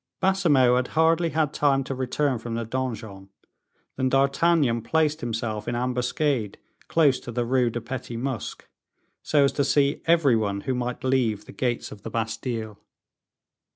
Baisemeaux 0.19 0.77
had 0.77 0.87
hardly 0.97 1.29
had 1.29 1.53
time 1.53 1.83
to 1.83 1.93
return 1.93 2.39
from 2.39 2.55
the 2.55 2.65
donjon, 2.65 3.29
than 3.97 4.09
D'Artagnan 4.09 4.81
placed 4.81 5.21
himself 5.21 5.67
in 5.67 5.75
ambuscade 5.75 6.57
close 6.87 7.19
to 7.19 7.31
the 7.31 7.45
Rue 7.45 7.69
de 7.69 7.81
Petit 7.81 8.17
Musc, 8.17 8.63
so 9.21 9.43
as 9.43 9.51
to 9.51 9.63
see 9.63 10.01
every 10.07 10.35
one 10.35 10.61
who 10.61 10.73
might 10.73 11.03
leave 11.03 11.45
the 11.45 11.51
gates 11.51 11.91
of 11.91 12.01
the 12.01 12.09
Bastile. 12.09 12.79